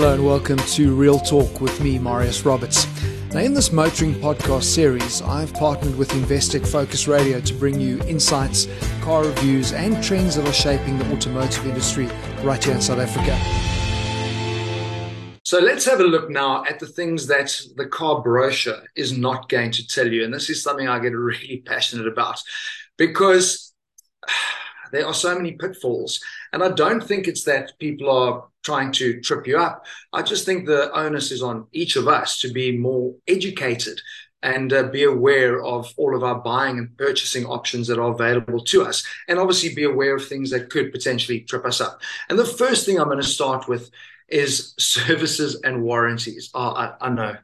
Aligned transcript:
Hello 0.00 0.14
and 0.14 0.24
welcome 0.24 0.58
to 0.58 0.94
Real 0.94 1.18
Torque 1.18 1.60
with 1.60 1.80
me, 1.80 1.98
Marius 1.98 2.44
Roberts. 2.44 2.86
Now, 3.32 3.40
in 3.40 3.52
this 3.52 3.72
motoring 3.72 4.14
podcast 4.14 4.62
series, 4.62 5.20
I've 5.22 5.52
partnered 5.54 5.98
with 5.98 6.10
Investec 6.10 6.64
Focus 6.64 7.08
Radio 7.08 7.40
to 7.40 7.52
bring 7.54 7.80
you 7.80 8.00
insights, 8.04 8.68
car 9.00 9.24
reviews, 9.24 9.72
and 9.72 10.00
trends 10.00 10.36
that 10.36 10.46
are 10.46 10.52
shaping 10.52 10.98
the 10.98 11.12
automotive 11.12 11.66
industry 11.66 12.06
right 12.44 12.62
here 12.62 12.76
in 12.76 12.80
South 12.80 13.00
Africa. 13.00 13.36
So 15.42 15.58
let's 15.58 15.84
have 15.86 15.98
a 15.98 16.04
look 16.04 16.30
now 16.30 16.64
at 16.64 16.78
the 16.78 16.86
things 16.86 17.26
that 17.26 17.60
the 17.74 17.86
car 17.86 18.22
brochure 18.22 18.84
is 18.94 19.18
not 19.18 19.48
going 19.48 19.72
to 19.72 19.86
tell 19.88 20.06
you. 20.06 20.22
And 20.22 20.32
this 20.32 20.48
is 20.48 20.62
something 20.62 20.86
I 20.86 21.00
get 21.00 21.12
really 21.12 21.56
passionate 21.66 22.06
about 22.06 22.40
because 22.98 23.72
there 24.92 25.06
are 25.06 25.14
so 25.14 25.34
many 25.34 25.52
pitfalls. 25.52 26.20
And 26.52 26.62
I 26.62 26.70
don't 26.70 27.02
think 27.02 27.26
it's 27.26 27.44
that 27.44 27.78
people 27.78 28.10
are 28.10 28.44
trying 28.62 28.92
to 28.92 29.20
trip 29.20 29.46
you 29.46 29.58
up. 29.58 29.86
I 30.12 30.22
just 30.22 30.44
think 30.44 30.66
the 30.66 30.92
onus 30.92 31.30
is 31.30 31.42
on 31.42 31.66
each 31.72 31.96
of 31.96 32.08
us 32.08 32.40
to 32.40 32.52
be 32.52 32.76
more 32.76 33.14
educated 33.26 34.00
and 34.42 34.72
uh, 34.72 34.84
be 34.84 35.04
aware 35.04 35.62
of 35.64 35.92
all 35.96 36.14
of 36.14 36.22
our 36.22 36.40
buying 36.40 36.78
and 36.78 36.96
purchasing 36.96 37.44
options 37.44 37.88
that 37.88 37.98
are 37.98 38.12
available 38.12 38.62
to 38.64 38.84
us. 38.84 39.04
And 39.26 39.38
obviously 39.38 39.74
be 39.74 39.84
aware 39.84 40.14
of 40.14 40.26
things 40.26 40.50
that 40.50 40.70
could 40.70 40.92
potentially 40.92 41.40
trip 41.40 41.64
us 41.64 41.80
up. 41.80 42.00
And 42.28 42.38
the 42.38 42.44
first 42.44 42.86
thing 42.86 42.98
I'm 42.98 43.08
going 43.08 43.20
to 43.20 43.26
start 43.26 43.68
with 43.68 43.90
is 44.28 44.74
services 44.78 45.60
and 45.64 45.82
warranties. 45.82 46.50
Oh, 46.54 46.70
I, 46.70 46.94
I 47.00 47.10
know 47.10 47.36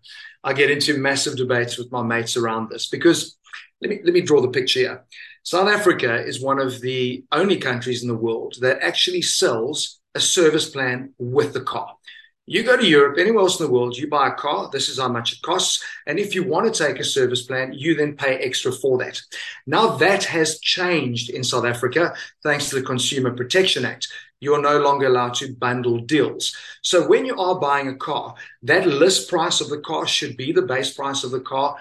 I 0.45 0.53
get 0.53 0.71
into 0.71 0.99
massive 0.99 1.37
debates 1.37 1.79
with 1.79 1.91
my 1.91 2.03
mates 2.03 2.37
around 2.37 2.69
this 2.69 2.89
because 2.89 3.37
let 3.85 3.91
me, 3.91 4.01
let 4.03 4.15
me 4.15 4.23
draw 4.23 4.41
the 4.41 4.49
picture 4.49 4.81
here. 4.81 5.05
South 5.43 5.69
Africa 5.69 6.25
is 6.25 6.41
one 6.41 6.59
of 6.59 6.81
the 6.81 7.23
only 7.33 7.59
countries 7.59 8.03
in 8.03 8.09
the 8.09 8.15
world 8.15 8.57
that 8.61 8.81
actually 8.81 9.21
sells 9.21 10.01
a 10.15 10.21
service 10.21 10.71
plan 10.71 11.13
with 11.19 11.53
the 11.53 11.61
car. 11.61 11.95
You 12.47 12.63
go 12.63 12.77
to 12.77 12.87
Europe, 12.87 13.19
anywhere 13.19 13.43
else 13.43 13.61
in 13.61 13.67
the 13.67 13.73
world, 13.73 13.97
you 13.97 14.09
buy 14.09 14.29
a 14.29 14.35
car, 14.35 14.71
this 14.71 14.89
is 14.89 14.99
how 14.99 15.09
much 15.09 15.35
it 15.35 15.43
costs. 15.43 15.83
And 16.07 16.19
if 16.19 16.35
you 16.35 16.45
want 16.45 16.73
to 16.73 16.85
take 16.87 16.99
a 16.99 17.05
service 17.05 17.43
plan, 17.43 17.75
you 17.75 17.95
then 17.95 18.17
pay 18.17 18.37
extra 18.37 18.73
for 18.73 18.97
that. 18.99 19.21
Now 19.67 19.97
that 19.97 20.25
has 20.25 20.61
changed 20.61 21.29
in 21.31 21.45
South 21.45 21.65
Africa 21.67 22.15
thanks 22.43 22.71
to 22.71 22.77
the 22.77 22.83
Consumer 22.83 23.33
Protection 23.33 23.85
Act. 23.85 24.09
You 24.41 24.55
are 24.55 24.61
no 24.61 24.79
longer 24.79 25.07
allowed 25.07 25.35
to 25.35 25.55
bundle 25.55 25.99
deals. 25.99 26.55
So 26.83 27.07
when 27.07 27.25
you 27.25 27.37
are 27.37 27.59
buying 27.59 27.89
a 27.89 27.97
car, 27.97 28.35
that 28.63 28.87
list 28.87 29.31
price 29.31 29.63
of 29.63 29.69
the 29.71 29.81
car 29.81 30.07
should 30.07 30.37
be 30.37 30.53
the 30.53 30.63
base 30.63 30.93
price 30.93 31.25
of 31.25 31.31
the 31.31 31.41
car 31.41 31.77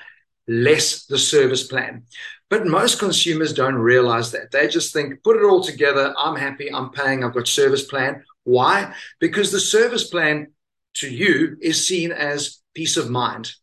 less 0.48 1.06
the 1.06 1.18
service 1.18 1.64
plan. 1.64 2.04
But 2.50 2.68
most 2.68 3.00
consumers 3.00 3.54
don't 3.54 3.76
realize 3.76 4.32
that. 4.32 4.52
They 4.52 4.68
just 4.68 4.94
think, 4.94 5.24
put 5.24 5.38
it 5.38 5.44
all 5.44 5.64
together. 5.64 6.14
I'm 6.18 6.36
happy. 6.36 6.72
I'm 6.72 6.92
paying. 6.92 7.24
I've 7.24 7.34
got 7.34 7.48
service 7.48 7.86
plan. 7.86 8.24
Why? 8.44 8.94
Because 9.20 9.52
the 9.52 9.60
service 9.60 10.08
plan 10.08 10.48
to 10.96 11.10
you 11.10 11.58
is 11.62 11.88
seen 11.88 12.12
as 12.12 12.62
peace 12.76 12.98
of 12.98 13.10
mind. 13.10 13.54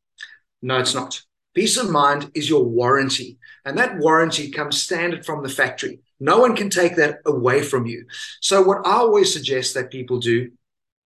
No, 0.62 0.78
it's 0.78 0.95
not. 0.95 1.22
Peace 1.55 1.77
of 1.77 1.91
mind 1.91 2.31
is 2.34 2.48
your 2.48 2.64
warranty. 2.64 3.39
And 3.65 3.78
that 3.78 3.98
warranty 3.98 4.50
comes 4.50 4.83
standard 4.83 5.25
from 5.25 5.42
the 5.42 5.48
factory. 5.48 6.00
No 6.19 6.39
one 6.39 6.56
can 6.56 6.70
take 6.70 6.97
that 6.97 7.19
away 7.27 7.62
from 7.62 7.87
you. 7.87 8.06
So, 8.41 8.62
what 8.62 8.87
I 8.87 8.92
always 8.92 9.33
suggest 9.33 9.75
that 9.75 9.91
people 9.91 10.19
do 10.19 10.50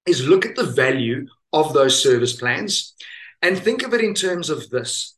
is 0.07 0.27
look 0.27 0.45
at 0.45 0.57
the 0.57 0.65
value 0.65 1.27
of 1.53 1.73
those 1.73 2.03
service 2.03 2.33
plans 2.33 2.95
and 3.43 3.59
think 3.59 3.83
of 3.83 3.95
it 3.95 4.01
in 4.01 4.15
terms 4.15 4.51
of 4.51 4.71
this 4.71 5.15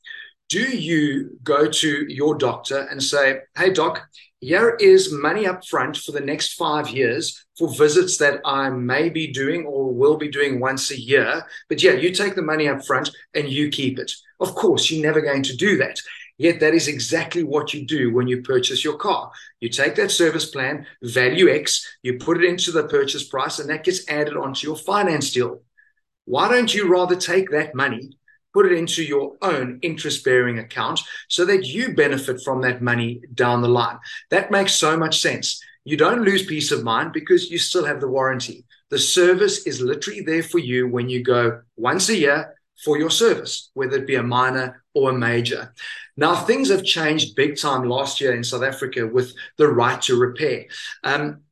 do 0.48 0.60
you 0.60 1.38
go 1.42 1.68
to 1.68 2.06
your 2.08 2.36
doctor 2.36 2.86
and 2.90 3.02
say, 3.02 3.40
Hey, 3.56 3.72
doc, 3.72 4.08
here 4.40 4.76
is 4.78 5.12
money 5.12 5.46
up 5.46 5.66
front 5.66 5.96
for 5.96 6.12
the 6.12 6.20
next 6.20 6.54
five 6.54 6.88
years 6.88 7.46
for 7.58 7.74
visits 7.74 8.18
that 8.18 8.40
I 8.44 8.70
may 8.70 9.08
be 9.08 9.32
doing 9.32 9.64
or 9.64 9.92
will 9.92 10.16
be 10.16 10.28
doing 10.28 10.60
once 10.60 10.90
a 10.90 11.00
year. 11.00 11.44
But 11.68 11.82
yeah, 11.82 11.92
you 11.92 12.12
take 12.12 12.34
the 12.34 12.42
money 12.42 12.68
up 12.68 12.84
front 12.86 13.10
and 13.34 13.48
you 13.48 13.70
keep 13.70 13.98
it. 13.98 14.12
Of 14.38 14.54
course, 14.54 14.90
you're 14.90 15.04
never 15.04 15.20
going 15.20 15.42
to 15.44 15.56
do 15.56 15.78
that. 15.78 15.98
Yet 16.38 16.60
that 16.60 16.74
is 16.74 16.86
exactly 16.86 17.44
what 17.44 17.72
you 17.72 17.86
do 17.86 18.12
when 18.12 18.28
you 18.28 18.42
purchase 18.42 18.84
your 18.84 18.98
car. 18.98 19.32
You 19.60 19.70
take 19.70 19.94
that 19.94 20.10
service 20.10 20.44
plan, 20.44 20.86
value 21.02 21.48
X, 21.48 21.96
you 22.02 22.18
put 22.18 22.36
it 22.36 22.48
into 22.48 22.72
the 22.72 22.84
purchase 22.84 23.26
price, 23.26 23.58
and 23.58 23.70
that 23.70 23.84
gets 23.84 24.06
added 24.08 24.36
onto 24.36 24.66
your 24.66 24.76
finance 24.76 25.32
deal. 25.32 25.62
Why 26.26 26.48
don't 26.48 26.74
you 26.74 26.92
rather 26.92 27.16
take 27.16 27.50
that 27.50 27.74
money 27.74 28.10
put 28.56 28.72
it 28.72 28.78
into 28.78 29.04
your 29.04 29.36
own 29.42 29.78
interest 29.82 30.24
bearing 30.24 30.58
account 30.58 30.98
so 31.28 31.44
that 31.44 31.66
you 31.66 31.94
benefit 31.94 32.40
from 32.42 32.62
that 32.62 32.80
money 32.80 33.20
down 33.34 33.60
the 33.60 33.68
line. 33.68 33.98
That 34.30 34.50
makes 34.50 34.74
so 34.74 34.96
much 34.96 35.20
sense. 35.20 35.60
You 35.84 35.98
don't 35.98 36.22
lose 36.22 36.46
peace 36.46 36.72
of 36.72 36.82
mind 36.82 37.12
because 37.12 37.50
you 37.50 37.58
still 37.58 37.84
have 37.84 38.00
the 38.00 38.08
warranty. 38.08 38.64
The 38.88 38.98
service 38.98 39.66
is 39.66 39.82
literally 39.82 40.22
there 40.22 40.42
for 40.42 40.58
you 40.58 40.88
when 40.88 41.10
you 41.10 41.22
go 41.22 41.60
once 41.76 42.08
a 42.08 42.16
year 42.16 42.54
for 42.82 42.96
your 42.96 43.10
service, 43.10 43.70
whether 43.74 43.98
it 43.98 44.06
be 44.06 44.14
a 44.14 44.22
minor 44.22 44.82
or 44.94 45.10
a 45.10 45.18
major. 45.18 45.74
Now, 46.16 46.34
things 46.34 46.70
have 46.70 46.82
changed 46.82 47.36
big 47.36 47.58
time 47.58 47.84
last 47.84 48.22
year 48.22 48.34
in 48.34 48.42
South 48.42 48.62
Africa 48.62 49.06
with 49.06 49.34
the 49.58 49.68
right 49.68 50.00
to 50.02 50.18
repair. 50.18 50.64
Um, 51.04 51.42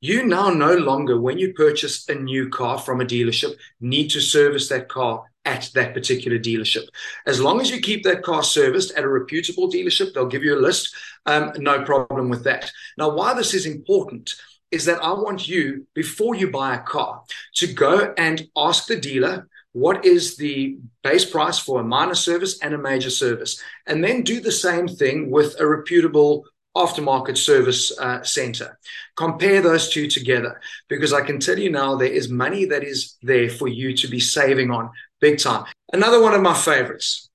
you 0.00 0.24
now 0.24 0.48
no 0.48 0.74
longer, 0.74 1.20
when 1.20 1.38
you 1.38 1.52
purchase 1.52 2.08
a 2.08 2.14
new 2.14 2.48
car 2.48 2.78
from 2.78 3.02
a 3.02 3.04
dealership, 3.04 3.56
need 3.78 4.08
to 4.12 4.20
service 4.20 4.70
that 4.70 4.88
car 4.88 5.29
at 5.44 5.70
that 5.74 5.94
particular 5.94 6.38
dealership. 6.38 6.86
As 7.26 7.40
long 7.40 7.60
as 7.60 7.70
you 7.70 7.80
keep 7.80 8.04
that 8.04 8.22
car 8.22 8.42
serviced 8.42 8.92
at 8.92 9.04
a 9.04 9.08
reputable 9.08 9.70
dealership, 9.70 10.12
they'll 10.12 10.26
give 10.26 10.44
you 10.44 10.58
a 10.58 10.60
list. 10.60 10.94
Um, 11.26 11.52
no 11.56 11.82
problem 11.84 12.28
with 12.28 12.44
that. 12.44 12.70
Now, 12.98 13.10
why 13.10 13.34
this 13.34 13.54
is 13.54 13.66
important 13.66 14.34
is 14.70 14.84
that 14.84 15.02
I 15.02 15.12
want 15.12 15.48
you, 15.48 15.86
before 15.94 16.34
you 16.34 16.50
buy 16.50 16.74
a 16.74 16.82
car, 16.82 17.22
to 17.56 17.72
go 17.72 18.14
and 18.16 18.46
ask 18.56 18.86
the 18.86 19.00
dealer 19.00 19.48
what 19.72 20.04
is 20.04 20.36
the 20.36 20.78
base 21.02 21.24
price 21.24 21.58
for 21.58 21.80
a 21.80 21.84
minor 21.84 22.14
service 22.14 22.60
and 22.60 22.74
a 22.74 22.78
major 22.78 23.10
service, 23.10 23.60
and 23.86 24.02
then 24.02 24.22
do 24.22 24.40
the 24.40 24.52
same 24.52 24.88
thing 24.88 25.30
with 25.30 25.58
a 25.60 25.66
reputable 25.66 26.44
aftermarket 26.76 27.36
service 27.36 27.96
uh, 27.98 28.22
center. 28.22 28.78
Compare 29.16 29.60
those 29.60 29.90
two 29.90 30.06
together 30.06 30.60
because 30.88 31.12
I 31.12 31.22
can 31.22 31.40
tell 31.40 31.58
you 31.58 31.70
now 31.70 31.96
there 31.96 32.08
is 32.12 32.28
money 32.28 32.64
that 32.66 32.84
is 32.84 33.16
there 33.22 33.50
for 33.50 33.66
you 33.66 33.96
to 33.96 34.08
be 34.08 34.20
saving 34.20 34.70
on 34.70 34.90
big 35.20 35.38
time. 35.38 35.64
Another 35.92 36.22
one 36.22 36.34
of 36.34 36.42
my 36.42 36.54
favorites 36.54 37.30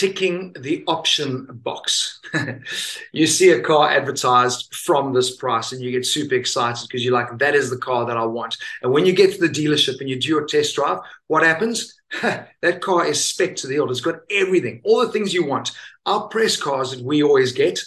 ticking 0.00 0.50
the 0.58 0.82
option 0.86 1.46
box. 1.50 2.20
you 3.12 3.26
see 3.26 3.50
a 3.50 3.60
car 3.60 3.90
advertised 3.90 4.74
from 4.74 5.12
this 5.12 5.36
price 5.36 5.72
and 5.72 5.82
you 5.82 5.90
get 5.90 6.06
super 6.06 6.36
excited 6.36 6.88
because 6.88 7.04
you're 7.04 7.12
like, 7.12 7.38
that 7.38 7.54
is 7.54 7.68
the 7.68 7.76
car 7.76 8.06
that 8.06 8.16
I 8.16 8.24
want. 8.24 8.56
And 8.82 8.92
when 8.92 9.04
you 9.04 9.12
get 9.12 9.32
to 9.32 9.38
the 9.38 9.46
dealership 9.46 10.00
and 10.00 10.08
you 10.08 10.18
do 10.18 10.28
your 10.28 10.46
test 10.46 10.74
drive, 10.74 11.00
what 11.26 11.42
happens? 11.42 12.00
that 12.22 12.80
car 12.80 13.04
is 13.04 13.22
spec 13.22 13.56
to 13.56 13.66
the 13.66 13.74
hilt. 13.74 13.90
It's 13.90 14.00
got 14.00 14.20
everything, 14.30 14.80
all 14.84 15.00
the 15.00 15.12
things 15.12 15.34
you 15.34 15.44
want. 15.44 15.72
Our 16.06 16.28
press 16.28 16.56
cars 16.56 16.92
that 16.92 17.04
we 17.04 17.22
always 17.22 17.52
get, 17.52 17.78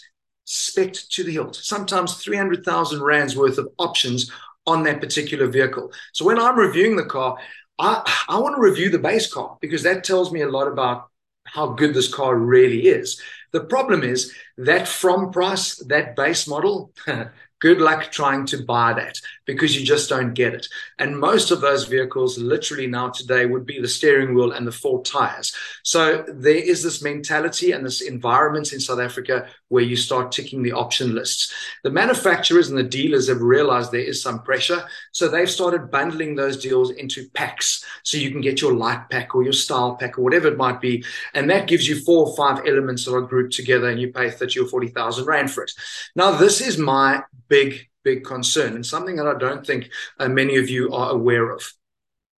spec 0.45 0.93
to 0.93 1.23
the 1.23 1.31
hilt. 1.31 1.55
Sometimes 1.55 2.23
300,000 2.23 3.01
Rands 3.01 3.35
worth 3.35 3.57
of 3.57 3.69
options 3.79 4.31
on 4.67 4.83
that 4.83 5.01
particular 5.01 5.47
vehicle. 5.47 5.91
So 6.11 6.25
when 6.25 6.39
I'm 6.39 6.59
reviewing 6.59 6.95
the 6.95 7.05
car, 7.05 7.39
I, 7.79 8.23
I 8.29 8.39
want 8.39 8.56
to 8.56 8.61
review 8.61 8.89
the 8.89 9.00
base 9.00 9.31
car 9.31 9.57
because 9.61 9.84
that 9.84 10.03
tells 10.03 10.31
me 10.31 10.41
a 10.41 10.50
lot 10.50 10.67
about 10.67 11.09
how 11.45 11.67
good 11.67 11.94
this 11.94 12.13
car 12.13 12.35
really 12.35 12.88
is. 12.88 13.22
The 13.51 13.63
problem 13.63 14.03
is 14.03 14.34
that 14.57 14.88
from 14.88 15.31
price, 15.31 15.78
that 15.88 16.16
base 16.16 16.47
model, 16.47 16.91
good 17.59 17.79
luck 17.79 18.12
trying 18.12 18.45
to 18.47 18.63
buy 18.63 18.94
that 18.94 19.19
because 19.45 19.77
you 19.77 19.85
just 19.85 20.09
don't 20.09 20.33
get 20.33 20.53
it. 20.53 20.67
And 20.99 21.19
most 21.19 21.51
of 21.51 21.61
those 21.61 21.85
vehicles, 21.85 22.37
literally 22.37 22.87
now 22.87 23.09
today, 23.09 23.45
would 23.45 23.65
be 23.65 23.79
the 23.79 23.87
steering 23.87 24.33
wheel 24.33 24.51
and 24.51 24.65
the 24.65 24.71
four 24.71 25.03
tires. 25.03 25.55
So 25.83 26.23
there 26.27 26.55
is 26.55 26.83
this 26.83 27.03
mentality 27.03 27.71
and 27.71 27.85
this 27.85 28.01
environment 28.01 28.73
in 28.73 28.79
South 28.79 28.99
Africa 28.99 29.47
where 29.69 29.83
you 29.83 29.95
start 29.95 30.31
ticking 30.31 30.63
the 30.63 30.71
option 30.71 31.15
lists. 31.15 31.51
The 31.83 31.89
manufacturers 31.89 32.69
and 32.69 32.77
the 32.77 32.83
dealers 32.83 33.27
have 33.27 33.41
realized 33.41 33.91
there 33.91 34.01
is 34.01 34.21
some 34.21 34.44
pressure. 34.44 34.83
So 35.12 35.27
they've 35.27 35.50
started 35.50 35.91
bundling 35.91 36.35
those 36.35 36.57
deals 36.57 36.91
into 36.91 37.29
packs. 37.31 37.83
So 38.03 38.18
you 38.18 38.31
can 38.31 38.41
get 38.41 38.62
your 38.62 38.73
light 38.73 39.09
pack 39.09 39.35
or 39.35 39.44
your 39.44 39.53
style 39.53 39.95
pack 39.95 40.18
or 40.18 40.21
whatever 40.21 40.47
it 40.47 40.57
might 40.57 40.79
be. 40.79 41.03
And 41.33 41.50
that 41.50 41.68
gives 41.68 41.88
you 41.88 42.00
four 42.01 42.27
or 42.27 42.35
five 42.35 42.65
elements 42.68 43.06
that 43.06 43.15
are 43.15 43.21
grouped 43.21 43.53
together 43.53 43.89
and 43.89 44.00
you 44.00 44.12
pay 44.12 44.29
30 44.29 44.59
or 44.59 44.68
40,000 44.68 45.25
Rand 45.25 45.51
for 45.51 45.63
it. 45.63 45.71
Now, 46.15 46.31
this 46.31 46.62
is 46.62 46.77
my 46.77 47.23
big, 47.47 47.88
big 48.03 48.23
concern 48.23 48.75
and 48.75 48.85
something 48.85 49.15
that 49.15 49.27
I 49.27 49.38
don't 49.38 49.65
think 49.65 49.89
uh, 50.19 50.27
many 50.27 50.57
of 50.57 50.69
you 50.69 50.91
are 50.94 51.11
aware 51.11 51.51
of. 51.51 51.63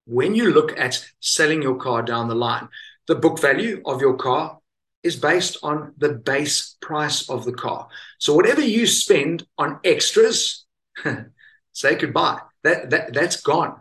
When 0.06 0.35
you 0.35 0.51
look 0.51 0.77
at 0.79 1.03
selling 1.19 1.62
your 1.62 1.75
car 1.75 2.03
down 2.03 2.27
the 2.27 2.35
line, 2.35 2.69
the 3.07 3.15
book 3.15 3.39
value 3.39 3.81
of 3.85 4.01
your 4.01 4.15
car 4.15 4.59
is 5.03 5.15
based 5.15 5.57
on 5.62 5.94
the 5.97 6.09
base 6.09 6.77
price 6.81 7.29
of 7.29 7.45
the 7.45 7.53
car. 7.53 7.88
So 8.19 8.33
whatever 8.33 8.62
you 8.62 8.88
spend 8.88 9.45
on 9.57 9.79
extras, 9.83 10.65
say 11.73 11.95
goodbye. 11.95 12.39
That, 12.63 12.89
that 12.89 13.13
that's 13.13 13.41
gone. 13.41 13.79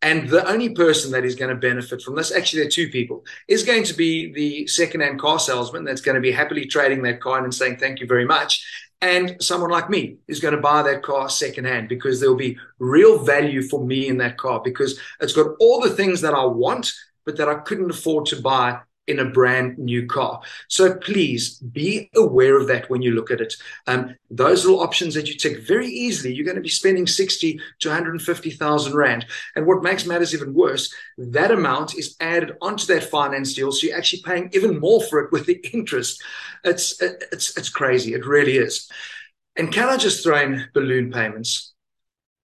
And 0.00 0.28
the 0.28 0.46
only 0.48 0.68
person 0.74 1.10
that 1.12 1.24
is 1.24 1.34
going 1.34 1.48
to 1.48 1.56
benefit 1.56 2.02
from 2.02 2.14
this, 2.14 2.30
actually, 2.30 2.60
there 2.60 2.68
are 2.68 2.70
two 2.70 2.88
people, 2.88 3.24
is 3.48 3.64
going 3.64 3.82
to 3.84 3.94
be 3.94 4.32
the 4.32 4.66
second-hand 4.68 5.18
car 5.18 5.40
salesman 5.40 5.84
that's 5.84 6.02
going 6.02 6.14
to 6.14 6.20
be 6.20 6.30
happily 6.30 6.66
trading 6.66 7.02
that 7.02 7.20
car 7.20 7.42
and 7.42 7.52
saying 7.52 7.78
thank 7.78 7.98
you 7.98 8.06
very 8.06 8.24
much. 8.24 8.64
And 9.00 9.36
someone 9.40 9.70
like 9.70 9.88
me 9.88 10.16
is 10.26 10.40
going 10.40 10.54
to 10.54 10.60
buy 10.60 10.82
that 10.82 11.02
car 11.02 11.28
secondhand 11.28 11.88
because 11.88 12.18
there'll 12.18 12.34
be 12.34 12.58
real 12.78 13.22
value 13.22 13.62
for 13.62 13.84
me 13.84 14.08
in 14.08 14.18
that 14.18 14.36
car 14.36 14.60
because 14.62 14.98
it's 15.20 15.32
got 15.32 15.54
all 15.60 15.80
the 15.80 15.90
things 15.90 16.20
that 16.22 16.34
I 16.34 16.44
want, 16.44 16.92
but 17.24 17.36
that 17.36 17.48
I 17.48 17.56
couldn't 17.60 17.90
afford 17.90 18.26
to 18.26 18.42
buy 18.42 18.80
in 19.08 19.18
a 19.18 19.24
brand 19.24 19.78
new 19.78 20.06
car. 20.06 20.40
So 20.68 20.94
please 20.94 21.58
be 21.58 22.10
aware 22.14 22.58
of 22.58 22.68
that 22.68 22.88
when 22.90 23.02
you 23.02 23.12
look 23.12 23.30
at 23.30 23.40
it. 23.40 23.54
Um, 23.86 24.14
those 24.30 24.64
little 24.64 24.80
options 24.80 25.14
that 25.14 25.26
you 25.26 25.34
tick 25.34 25.66
very 25.66 25.88
easily, 25.88 26.34
you're 26.34 26.44
going 26.44 26.56
to 26.56 26.62
be 26.62 26.68
spending 26.68 27.06
60 27.06 27.58
to 27.80 27.88
150,000 27.88 28.94
Rand. 28.94 29.26
And 29.56 29.66
what 29.66 29.82
makes 29.82 30.06
matters 30.06 30.34
even 30.34 30.54
worse, 30.54 30.94
that 31.16 31.50
amount 31.50 31.96
is 31.96 32.16
added 32.20 32.52
onto 32.60 32.86
that 32.86 33.04
finance 33.04 33.54
deal. 33.54 33.72
So 33.72 33.86
you're 33.86 33.96
actually 33.96 34.22
paying 34.22 34.50
even 34.52 34.78
more 34.78 35.02
for 35.02 35.20
it 35.20 35.32
with 35.32 35.46
the 35.46 35.60
interest. 35.72 36.22
It's, 36.64 37.00
it's, 37.00 37.56
it's 37.56 37.70
crazy. 37.70 38.12
It 38.12 38.26
really 38.26 38.58
is. 38.58 38.90
And 39.56 39.72
can 39.72 39.88
I 39.88 39.96
just 39.96 40.22
throw 40.22 40.40
in 40.40 40.68
balloon 40.74 41.10
payments? 41.10 41.72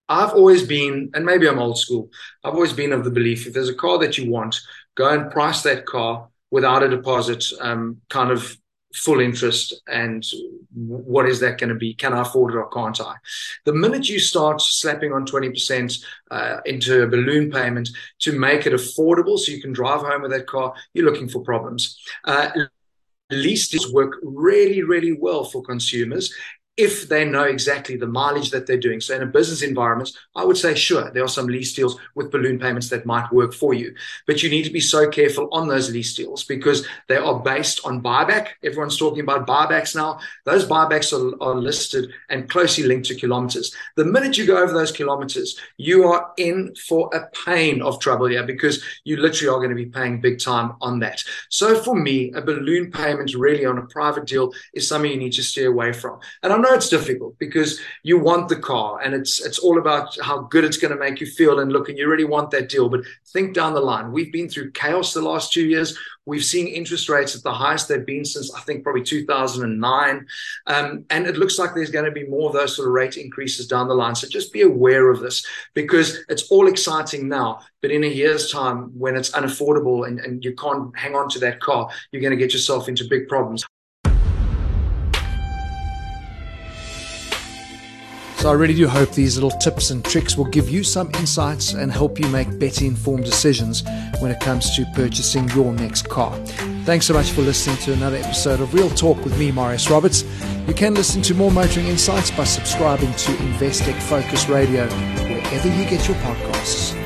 I've 0.08 0.32
always 0.32 0.66
been, 0.66 1.10
and 1.14 1.24
maybe 1.24 1.48
I'm 1.48 1.58
old 1.58 1.78
school, 1.78 2.10
I've 2.42 2.54
always 2.54 2.72
been 2.72 2.92
of 2.92 3.04
the 3.04 3.10
belief 3.10 3.46
if 3.46 3.54
there's 3.54 3.70
a 3.70 3.74
car 3.74 3.98
that 3.98 4.18
you 4.18 4.30
want, 4.30 4.60
go 4.96 5.08
and 5.08 5.30
price 5.30 5.62
that 5.62 5.86
car 5.86 6.28
without 6.54 6.84
a 6.84 6.88
deposit, 6.88 7.44
um, 7.60 8.00
kind 8.08 8.30
of 8.30 8.56
full 8.94 9.18
interest 9.18 9.74
and 9.88 10.24
what 10.72 11.28
is 11.28 11.40
that 11.40 11.58
going 11.58 11.70
to 11.70 11.74
be? 11.74 11.94
Can 11.94 12.12
I 12.12 12.22
afford 12.22 12.54
it 12.54 12.56
or 12.56 12.68
can't 12.70 13.00
I? 13.00 13.16
The 13.64 13.72
minute 13.72 14.08
you 14.08 14.20
start 14.20 14.62
slapping 14.62 15.12
on 15.12 15.26
20% 15.26 16.00
uh, 16.30 16.58
into 16.64 17.02
a 17.02 17.08
balloon 17.08 17.50
payment 17.50 17.88
to 18.20 18.38
make 18.38 18.66
it 18.66 18.72
affordable 18.72 19.36
so 19.36 19.50
you 19.50 19.60
can 19.60 19.72
drive 19.72 20.02
home 20.02 20.22
with 20.22 20.30
that 20.30 20.46
car, 20.46 20.74
you're 20.92 21.04
looking 21.04 21.28
for 21.28 21.42
problems. 21.42 21.98
Uh, 22.22 22.50
work 23.92 24.20
really, 24.22 24.84
really 24.84 25.12
well 25.12 25.42
for 25.42 25.60
consumers 25.60 26.32
if 26.76 27.08
they 27.08 27.24
know 27.24 27.44
exactly 27.44 27.96
the 27.96 28.06
mileage 28.06 28.50
that 28.50 28.66
they're 28.66 28.76
doing. 28.76 29.00
So 29.00 29.14
in 29.14 29.22
a 29.22 29.26
business 29.26 29.62
environment, 29.62 30.10
I 30.34 30.44
would 30.44 30.56
say, 30.56 30.74
sure, 30.74 31.10
there 31.10 31.22
are 31.22 31.28
some 31.28 31.46
lease 31.46 31.72
deals 31.72 31.96
with 32.16 32.32
balloon 32.32 32.58
payments 32.58 32.88
that 32.90 33.06
might 33.06 33.32
work 33.32 33.54
for 33.54 33.74
you. 33.74 33.94
But 34.26 34.42
you 34.42 34.50
need 34.50 34.64
to 34.64 34.72
be 34.72 34.80
so 34.80 35.08
careful 35.08 35.48
on 35.52 35.68
those 35.68 35.92
lease 35.92 36.14
deals 36.14 36.42
because 36.44 36.86
they 37.08 37.16
are 37.16 37.38
based 37.40 37.80
on 37.84 38.02
buyback. 38.02 38.48
Everyone's 38.64 38.98
talking 38.98 39.20
about 39.20 39.46
buybacks 39.46 39.94
now. 39.94 40.18
Those 40.44 40.66
buybacks 40.66 41.12
are, 41.12 41.40
are 41.42 41.54
listed 41.54 42.10
and 42.28 42.50
closely 42.50 42.84
linked 42.84 43.06
to 43.06 43.14
kilometers. 43.14 43.74
The 43.94 44.04
minute 44.04 44.36
you 44.36 44.46
go 44.46 44.60
over 44.60 44.72
those 44.72 44.90
kilometers, 44.92 45.56
you 45.76 46.04
are 46.04 46.32
in 46.38 46.74
for 46.88 47.08
a 47.14 47.28
pain 47.44 47.82
of 47.82 48.00
trouble 48.00 48.26
here 48.26 48.44
because 48.44 48.82
you 49.04 49.18
literally 49.18 49.54
are 49.54 49.58
going 49.58 49.70
to 49.70 49.76
be 49.76 49.86
paying 49.86 50.20
big 50.20 50.40
time 50.40 50.72
on 50.80 50.98
that. 51.00 51.22
So 51.50 51.80
for 51.80 51.94
me, 51.94 52.32
a 52.32 52.42
balloon 52.42 52.90
payment 52.90 53.32
really 53.34 53.64
on 53.64 53.78
a 53.78 53.86
private 53.86 54.26
deal 54.26 54.52
is 54.72 54.88
something 54.88 55.10
you 55.10 55.16
need 55.16 55.34
to 55.34 55.42
steer 55.42 55.70
away 55.70 55.92
from. 55.92 56.18
And 56.42 56.52
I'm 56.52 56.63
know 56.64 56.74
it's 56.74 56.88
difficult 56.88 57.38
because 57.38 57.80
you 58.02 58.18
want 58.18 58.48
the 58.48 58.56
car 58.56 59.00
and 59.00 59.14
it's 59.14 59.44
it's 59.44 59.58
all 59.58 59.78
about 59.78 60.16
how 60.20 60.40
good 60.40 60.64
it's 60.64 60.76
going 60.76 60.92
to 60.92 60.98
make 60.98 61.20
you 61.20 61.26
feel 61.26 61.60
and 61.60 61.72
look 61.72 61.88
and 61.88 61.96
you 61.96 62.08
really 62.08 62.24
want 62.24 62.50
that 62.50 62.68
deal. 62.68 62.88
But 62.88 63.02
think 63.28 63.54
down 63.54 63.74
the 63.74 63.80
line. 63.80 64.10
We've 64.10 64.32
been 64.32 64.48
through 64.48 64.72
chaos 64.72 65.14
the 65.14 65.22
last 65.22 65.52
2 65.52 65.66
years. 65.66 65.96
We've 66.26 66.44
seen 66.44 66.66
interest 66.68 67.08
rates 67.08 67.36
at 67.36 67.42
the 67.42 67.52
highest 67.52 67.88
they've 67.88 68.04
been 68.04 68.24
since 68.24 68.52
I 68.54 68.60
think 68.60 68.82
probably 68.82 69.02
2009 69.02 70.26
um, 70.66 71.04
and 71.10 71.26
it 71.26 71.36
looks 71.36 71.58
like 71.58 71.74
there's 71.74 71.90
going 71.90 72.06
to 72.06 72.10
be 72.10 72.26
more 72.26 72.48
of 72.48 72.54
those 72.54 72.74
sort 72.74 72.88
of 72.88 72.94
rate 72.94 73.16
increases 73.16 73.66
down 73.66 73.88
the 73.88 73.94
line. 73.94 74.14
So 74.14 74.26
just 74.26 74.52
be 74.52 74.62
aware 74.62 75.10
of 75.10 75.20
this 75.20 75.46
because 75.74 76.24
it's 76.28 76.50
all 76.50 76.66
exciting 76.66 77.28
now 77.28 77.60
but 77.82 77.90
in 77.90 78.04
a 78.04 78.08
year's 78.08 78.50
time 78.50 78.98
when 78.98 79.14
it's 79.14 79.30
unaffordable 79.32 80.06
and, 80.08 80.18
and 80.20 80.42
you 80.42 80.54
can't 80.54 80.96
hang 80.96 81.14
on 81.14 81.28
to 81.28 81.38
that 81.38 81.60
car 81.60 81.90
you're 82.10 82.22
going 82.22 82.30
to 82.30 82.36
get 82.36 82.54
yourself 82.54 82.88
into 82.88 83.04
big 83.04 83.28
problems 83.28 83.66
So 88.44 88.50
I 88.50 88.52
really 88.52 88.74
do 88.74 88.86
hope 88.86 89.10
these 89.12 89.36
little 89.36 89.58
tips 89.58 89.88
and 89.88 90.04
tricks 90.04 90.36
will 90.36 90.44
give 90.44 90.68
you 90.68 90.84
some 90.84 91.10
insights 91.14 91.72
and 91.72 91.90
help 91.90 92.20
you 92.20 92.28
make 92.28 92.58
better 92.58 92.84
informed 92.84 93.24
decisions 93.24 93.82
when 94.18 94.30
it 94.30 94.38
comes 94.38 94.76
to 94.76 94.84
purchasing 94.94 95.48
your 95.52 95.72
next 95.72 96.10
car. 96.10 96.36
Thanks 96.84 97.06
so 97.06 97.14
much 97.14 97.30
for 97.30 97.40
listening 97.40 97.78
to 97.78 97.94
another 97.94 98.18
episode 98.18 98.60
of 98.60 98.74
Real 98.74 98.90
Torque 98.90 99.24
with 99.24 99.38
me, 99.38 99.50
Marius 99.50 99.88
Roberts. 99.88 100.24
You 100.68 100.74
can 100.74 100.92
listen 100.92 101.22
to 101.22 101.32
more 101.32 101.50
motoring 101.50 101.86
insights 101.86 102.30
by 102.32 102.44
subscribing 102.44 103.14
to 103.14 103.30
Investec 103.30 103.98
Focus 104.02 104.46
Radio 104.46 104.88
wherever 104.88 105.68
you 105.68 105.88
get 105.88 106.06
your 106.06 106.18
podcasts. 106.18 107.03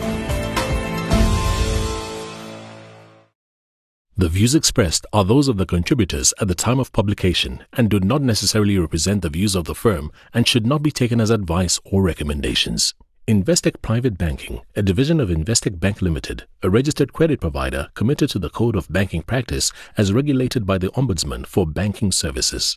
The 4.19 4.29
views 4.29 4.57
expressed 4.57 5.07
are 5.13 5.25
those 5.25 5.47
of 5.47 5.59
the 5.59 5.65
contributors 5.65 6.35
at 6.41 6.49
the 6.49 6.55
time 6.57 6.81
of 6.81 6.93
publication 6.93 7.65
and 7.75 7.89
do 7.89 8.01
not 8.01 8.21
necessarily 8.21 8.77
represent 8.77 9.23
the 9.23 9.31
views 9.31 9.55
of 9.55 9.67
the 9.67 9.77
firm 9.77 10.11
and 10.35 10.45
should 10.45 10.67
not 10.67 10.83
be 10.83 10.91
taken 10.91 11.21
as 11.21 11.31
advice 11.31 11.79
or 11.85 12.03
recommendations. 12.03 12.95
Investec 13.29 13.81
Private 13.81 14.19
Banking, 14.19 14.63
a 14.75 14.83
division 14.83 15.21
of 15.21 15.29
Investec 15.29 15.79
Bank 15.79 16.03
Limited, 16.03 16.49
a 16.65 16.69
registered 16.69 17.13
credit 17.13 17.41
provider 17.41 17.91
committed 17.95 18.29
to 18.31 18.41
the 18.41 18.51
Code 18.51 18.75
of 18.75 18.93
Banking 18.93 19.23
Practice 19.23 19.71
as 19.97 20.13
regulated 20.13 20.67
by 20.67 20.79
the 20.79 20.89
Ombudsman 20.97 21.47
for 21.47 21.65
Banking 21.65 22.11
Services. 22.11 22.77